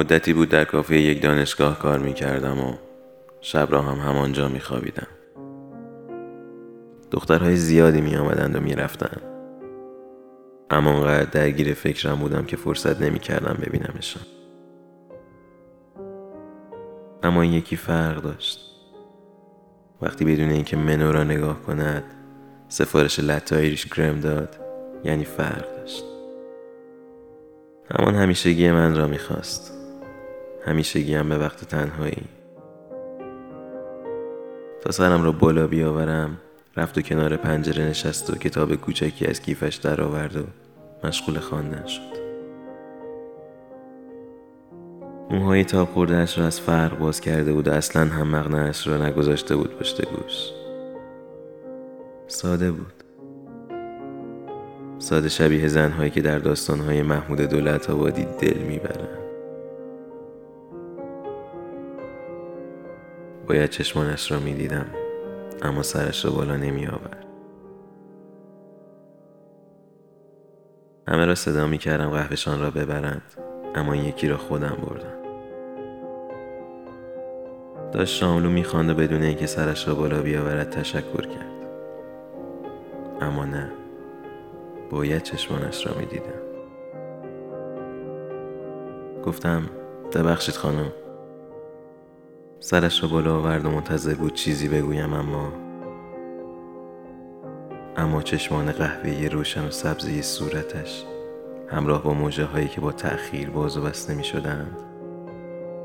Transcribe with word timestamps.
مدتی 0.00 0.32
بود 0.32 0.48
در 0.48 0.64
کافه 0.64 0.96
یک 0.96 1.22
دانشگاه 1.22 1.78
کار 1.78 1.98
می 1.98 2.14
کردم 2.14 2.60
و 2.60 2.74
شب 3.40 3.68
را 3.70 3.82
هم 3.82 4.08
همانجا 4.08 4.48
می 4.48 4.60
خوابیدم. 4.60 5.06
دخترهای 7.10 7.56
زیادی 7.56 8.00
می 8.00 8.16
آمدند 8.16 8.56
و 8.56 8.60
می 8.60 8.74
رفتند. 8.74 9.22
اما 10.70 10.90
انقدر 10.90 11.24
درگیر 11.24 11.74
فکرم 11.74 12.18
بودم 12.18 12.44
که 12.44 12.56
فرصت 12.56 13.02
نمی 13.02 13.18
کردم 13.18 13.58
ببینمشان. 13.62 14.22
اما 17.22 17.42
این 17.42 17.52
یکی 17.52 17.76
فرق 17.76 18.22
داشت. 18.22 18.60
وقتی 20.02 20.24
بدون 20.24 20.50
اینکه 20.50 20.76
منو 20.76 21.12
را 21.12 21.24
نگاه 21.24 21.62
کند 21.62 22.04
سفارش 22.68 23.20
لطایریش 23.20 23.86
گرم 23.86 24.20
داد 24.20 24.56
یعنی 25.04 25.24
فرق 25.24 25.76
داشت. 25.76 26.04
همان 27.94 28.14
همیشگی 28.14 28.70
من 28.70 28.96
را 28.96 29.06
می‌خواست. 29.06 29.79
همیشگی 30.66 31.14
هم 31.14 31.28
به 31.28 31.38
وقت 31.38 31.64
تنهایی. 31.64 32.22
تا 34.80 34.90
سرم 34.90 35.22
را 35.22 35.32
بالا 35.32 35.66
بیاورم 35.66 36.36
رفت 36.76 36.98
و 36.98 37.02
کنار 37.02 37.36
پنجره 37.36 37.84
نشست 37.84 38.30
و 38.30 38.34
کتاب 38.34 38.74
کوچکی 38.74 39.26
از 39.26 39.42
کیفش 39.42 39.74
درآورد 39.74 40.36
و 40.36 40.44
مشغول 41.06 41.38
خواندن 41.38 41.86
شد. 41.86 42.20
موهای 45.30 45.64
تاب 45.64 45.88
خوردهاش 45.88 46.38
را 46.38 46.46
از 46.46 46.60
فرق 46.60 46.98
باز 46.98 47.20
کرده 47.20 47.52
بود 47.52 47.68
و 47.68 47.72
اصلا 47.72 48.04
هم 48.04 48.28
مغنهاش 48.28 48.86
را 48.86 49.06
نگذاشته 49.06 49.56
بود 49.56 49.78
پشت 49.78 50.04
گوش. 50.04 50.50
ساده 52.26 52.72
بود. 52.72 52.92
ساده 54.98 55.28
شبیه 55.28 55.68
زنهایی 55.68 56.10
که 56.10 56.20
در 56.20 56.38
داستانهای 56.38 57.02
محمود 57.02 57.40
دولت 57.40 57.90
آبادی 57.90 58.26
دل 58.40 58.58
می‌برند. 58.58 59.19
باید 63.50 63.70
چشمانش 63.70 64.32
را 64.32 64.38
می‌دیدم 64.38 64.86
اما 65.62 65.82
سرش 65.82 66.24
را 66.24 66.30
بالا 66.30 66.56
نمی 66.56 66.86
آورد. 66.86 67.26
همه 71.08 71.24
را 71.24 71.34
صدا 71.34 71.66
می 71.66 71.78
کردم 71.78 72.10
قهوهشان 72.10 72.60
را 72.60 72.70
ببرند 72.70 73.22
اما 73.74 73.96
یکی 73.96 74.28
را 74.28 74.36
خودم 74.36 74.76
بردم. 74.82 75.20
داشت 77.92 78.16
شاملو 78.16 78.50
می‌خواند 78.50 78.90
و 78.90 78.94
بدون 78.94 79.22
اینکه 79.22 79.46
سرش 79.46 79.88
را 79.88 79.94
بالا 79.94 80.22
بیاورد 80.22 80.70
تشکر 80.70 81.26
کرد. 81.26 81.70
اما 83.20 83.44
نه 83.44 83.72
باید 84.90 85.22
چشمانش 85.22 85.86
را 85.86 85.94
می‌دیدم. 85.98 86.40
گفتم 89.24 89.62
ببخشید 90.14 90.54
خانم. 90.54 90.92
سرش 92.62 93.02
را 93.02 93.08
بالا 93.08 93.36
آورد 93.36 93.64
و 93.64 93.70
منتظر 93.70 94.14
بود 94.14 94.34
چیزی 94.34 94.68
بگویم 94.68 95.12
اما 95.12 95.52
اما 97.96 98.22
چشمان 98.22 98.72
قهوه‌ای 98.72 99.28
روشن 99.28 99.66
و 99.66 99.70
سبزی 99.70 100.22
صورتش 100.22 101.04
همراه 101.68 102.02
با 102.02 102.14
موجه 102.14 102.44
هایی 102.44 102.68
که 102.68 102.80
با 102.80 102.92
تأخیر 102.92 103.50
باز 103.50 103.76
و 103.76 103.82
بسته 103.82 104.14
می 104.14 104.24
شدند 104.24 104.76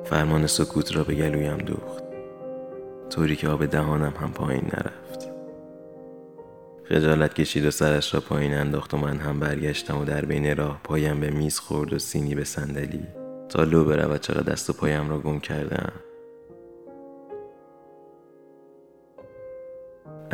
فرمان 0.03 0.47
سکوت 0.47 0.95
را 0.95 1.03
به 1.03 1.15
گلویم 1.15 1.57
دوخت. 1.57 2.03
طوری 3.09 3.35
که 3.35 3.49
آب 3.49 3.65
دهانم 3.65 4.13
هم 4.21 4.31
پایین 4.31 4.63
نرفت. 4.65 5.29
خجالت 6.83 7.33
کشید 7.33 7.65
و 7.65 7.71
سرش 7.71 8.13
را 8.13 8.19
پایین 8.19 8.53
انداخت 8.53 8.93
و 8.93 8.97
من 8.97 9.17
هم 9.17 9.39
برگشتم 9.39 9.97
و 9.97 10.05
در 10.05 10.25
بین 10.25 10.55
راه 10.55 10.79
پایم 10.83 11.19
به 11.19 11.29
میز 11.29 11.59
خورد 11.59 11.93
و 11.93 11.99
سینی 11.99 12.35
به 12.35 12.43
صندلی 12.43 13.07
تا 13.49 13.63
لو 13.63 13.85
برود 13.85 14.21
چقدر 14.21 14.53
دست 14.53 14.69
و 14.69 14.73
پایم 14.73 15.09
را 15.09 15.19
گم 15.19 15.39
کردم. 15.39 15.93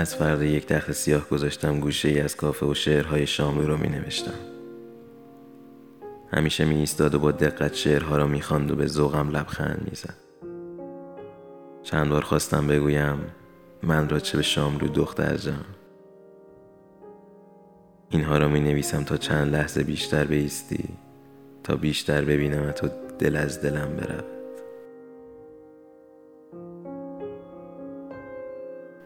از 0.02 0.16
فردا 0.16 0.44
یک 0.44 0.66
تخت 0.66 0.92
سیاه 0.92 1.30
گذاشتم 1.30 1.80
گوشه 1.80 2.10
ای 2.10 2.20
از 2.20 2.36
کافه 2.36 2.66
و 2.66 2.74
شعرهای 2.74 3.28
شاملو 3.28 3.68
رو 3.68 3.78
می 3.78 3.90
نوشتم 3.90 4.34
همیشه 6.32 6.66
می 6.66 6.76
ایستاد 6.76 7.16
و 7.16 7.20
با 7.20 7.32
دقت 7.32 7.74
شعرها 7.74 8.18
را 8.18 8.28
می 8.28 8.44
و 8.52 8.76
به 8.76 8.88
ذوقم 8.88 9.30
لبخند 9.30 9.88
می 9.90 9.96
زد 9.96 10.16
چند 11.84 12.10
بار 12.10 12.22
خواستم 12.22 12.68
بگویم 12.68 13.20
من 13.84 14.10
را 14.10 14.20
چه 14.20 14.38
به 14.38 14.44
شاملو 14.44 14.88
دختر 14.88 15.38
جان. 15.38 15.66
اینها 18.10 18.38
را 18.38 18.48
می 18.48 18.60
نویسم 18.60 19.04
تا 19.04 19.18
چند 19.18 19.54
لحظه 19.54 19.84
بیشتر 19.84 20.24
بیستی 20.24 20.90
تا 21.64 21.76
بیشتر 21.76 22.22
ببینم 22.22 22.72
تو 22.72 22.90
دل 23.20 23.36
از 23.36 23.62
دلم 23.62 23.96
برود 23.98 24.41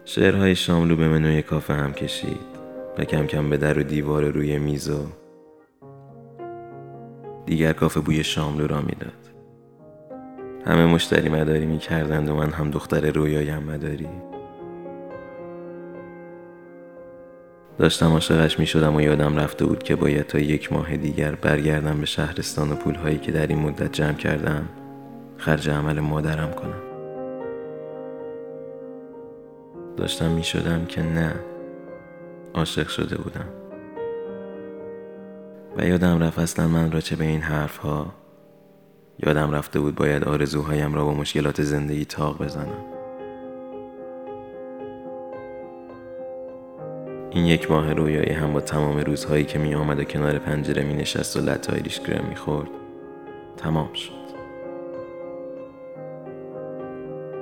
شعرهای 0.07 0.55
شاملو 0.55 0.95
به 0.95 1.07
منوی 1.07 1.41
کافه 1.41 1.73
هم 1.73 1.93
کشید 1.93 2.55
و 2.97 3.03
کم 3.03 3.27
کم 3.27 3.49
به 3.49 3.57
در 3.57 3.79
و 3.79 3.83
دیوار 3.83 4.23
روی 4.23 4.57
میز 4.57 4.89
و 4.89 5.07
دیگر 7.45 7.73
کافه 7.73 7.99
بوی 7.99 8.23
شاملو 8.23 8.67
را 8.67 8.81
می‌داد. 8.81 9.11
همه 10.65 10.85
مشتری 10.85 11.29
مداری 11.29 11.65
می 11.65 11.77
کردند 11.77 12.29
و 12.29 12.35
من 12.35 12.49
هم 12.49 12.71
دختر 12.71 13.11
رویایم 13.11 13.63
مداری. 13.63 14.07
داشتم 17.77 18.11
عاشقش 18.11 18.59
می 18.59 18.65
شدم 18.65 18.95
و 18.95 19.01
یادم 19.01 19.37
رفته 19.37 19.65
بود 19.65 19.83
که 19.83 19.95
باید 19.95 20.27
تا 20.27 20.39
یک 20.39 20.73
ماه 20.73 20.97
دیگر 20.97 21.35
برگردم 21.35 21.99
به 21.99 22.05
شهرستان 22.05 22.71
و 22.71 22.75
پولهایی 22.75 23.17
که 23.17 23.31
در 23.31 23.47
این 23.47 23.59
مدت 23.59 23.91
جمع 23.91 24.13
کردم 24.13 24.69
خرج 25.37 25.69
عمل 25.69 25.99
مادرم 25.99 26.51
کنم. 26.51 26.84
داشتم 29.97 30.31
می 30.31 30.43
شدم 30.43 30.85
که 30.85 31.01
نه 31.01 31.35
عاشق 32.53 32.87
شده 32.87 33.17
بودم. 33.17 33.45
و 35.77 35.85
یادم 35.85 36.19
رفت 36.19 36.39
اصلا 36.39 36.67
من 36.67 36.91
را 36.91 37.01
چه 37.01 37.15
به 37.15 37.25
این 37.25 37.41
حرف 37.41 37.77
ها 37.77 38.13
یادم 39.19 39.51
رفته 39.51 39.79
بود 39.79 39.95
باید 39.95 40.23
آرزوهایم 40.23 40.93
را 40.93 41.05
با 41.05 41.13
مشکلات 41.13 41.61
زندگی 41.61 42.05
تاق 42.05 42.43
بزنم. 42.43 42.85
این 47.31 47.45
یک 47.45 47.71
ماه 47.71 47.93
رویایی 47.93 48.31
هم 48.31 48.53
با 48.53 48.61
تمام 48.61 48.97
روزهایی 48.97 49.43
که 49.43 49.59
می 49.59 49.75
آمد 49.75 49.99
و 49.99 50.03
کنار 50.03 50.39
پنجره 50.39 50.83
می 50.83 50.93
نشست 50.93 51.37
و 51.37 51.39
لطایریش 51.39 51.99
گرم 51.99 52.25
می 52.25 52.35
خورد 52.35 52.69
تمام 53.57 53.93
شد. 53.93 54.24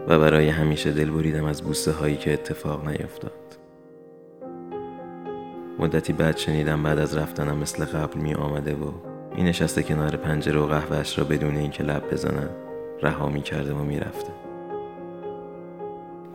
و 0.07 0.19
برای 0.19 0.49
همیشه 0.49 0.91
دل 0.91 1.09
بریدم 1.09 1.45
از 1.45 1.61
بوسه 1.61 1.91
هایی 1.91 2.17
که 2.17 2.33
اتفاق 2.33 2.87
نیفتاد. 2.87 3.31
مدتی 5.79 6.13
بعد 6.13 6.37
شنیدم 6.37 6.83
بعد 6.83 6.99
از 6.99 7.17
رفتنم 7.17 7.57
مثل 7.57 7.85
قبل 7.85 8.19
می 8.19 8.33
آمده 8.33 8.75
و 8.75 8.91
می 9.35 9.43
نشسته 9.43 9.83
کنار 9.83 10.15
پنجره 10.15 10.59
و 10.59 10.65
قهوهش 10.65 11.19
را 11.19 11.25
بدون 11.25 11.55
اینکه 11.55 11.83
لب 11.83 12.11
بزنم 12.11 12.49
رها 13.01 13.29
می 13.29 13.41
کرده 13.41 13.73
و 13.73 13.83
می 13.83 13.99
رفته. 13.99 14.31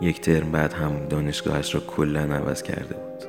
یک 0.01 0.21
ترم 0.21 0.53
بعد 0.53 0.73
هم 0.73 1.07
دانشگاهش 1.07 1.75
را 1.75 1.81
کلا 1.81 2.21
عوض 2.21 2.63
کرده 2.63 2.95
بود. 2.95 3.25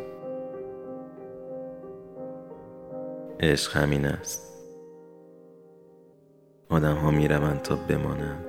عشق 3.40 3.78
همین 3.78 4.06
است. 4.06 4.50
آدم 6.70 6.96
ها 6.96 7.12
می 7.12 7.28
روند 7.28 7.62
تا 7.62 7.76
بمانند. 7.76 8.49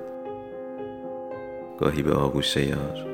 گاهی 1.81 2.01
به 2.01 2.13
آغوش 2.13 2.57
یار 2.57 3.07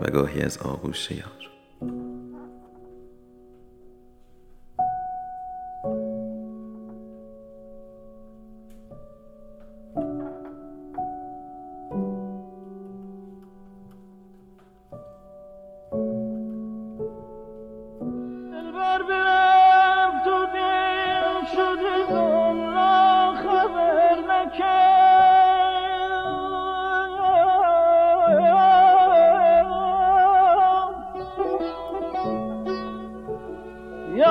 و 0.00 0.10
گاهی 0.10 0.42
از 0.42 0.58
آغوش 0.58 1.10
یار 1.10 1.57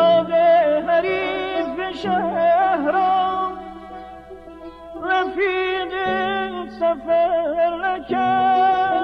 شاد 0.07 0.31
حریف 0.89 1.95
شهرم 2.01 3.59
رفیق 5.03 5.93
سفر 6.79 7.75
نکرد. 7.83 8.96